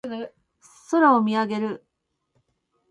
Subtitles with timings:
[0.89, 1.85] 空を見上げる。